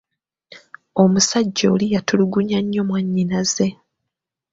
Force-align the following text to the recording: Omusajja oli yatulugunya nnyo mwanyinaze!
Omusajja 1.03 1.65
oli 1.73 1.85
yatulugunya 1.93 2.59
nnyo 2.61 2.81
mwanyinaze! 2.89 3.67